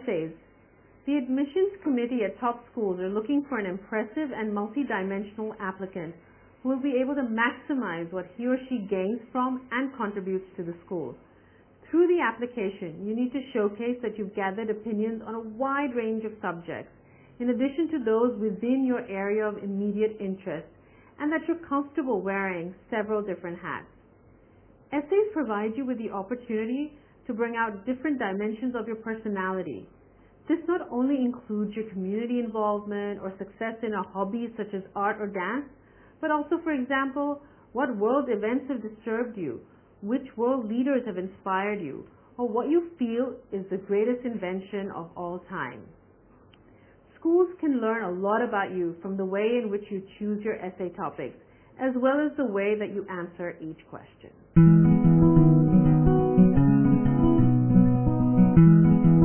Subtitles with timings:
[0.00, 0.32] essays.
[1.06, 6.14] The admissions committee at top schools are looking for an impressive and multidimensional applicant
[6.62, 10.62] who will be able to maximize what he or she gains from and contributes to
[10.62, 11.14] the school.
[11.90, 16.24] Through the application, you need to showcase that you've gathered opinions on a wide range
[16.24, 16.92] of subjects,
[17.40, 20.68] in addition to those within your area of immediate interest,
[21.18, 23.88] and that you're comfortable wearing several different hats.
[24.92, 26.92] Essays provide you with the opportunity
[27.26, 29.86] to bring out different dimensions of your personality.
[30.48, 35.20] This not only includes your community involvement or success in a hobby such as art
[35.20, 35.66] or dance,
[36.20, 37.40] but also, for example,
[37.72, 39.60] what world events have disturbed you,
[40.02, 45.10] which world leaders have inspired you, or what you feel is the greatest invention of
[45.16, 45.82] all time.
[47.18, 50.56] Schools can learn a lot about you from the way in which you choose your
[50.56, 51.36] essay topics,
[51.80, 54.99] as well as the way that you answer each question.
[58.56, 59.19] thank you